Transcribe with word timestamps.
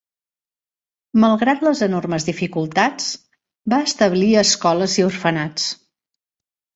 Malgrat 1.23 1.59
les 1.67 1.81
enormes 1.87 2.25
dificultats, 2.29 3.09
va 3.73 3.79
establir 3.89 4.31
escoles 4.43 4.97
i 5.03 5.07
orfenats. 5.09 5.69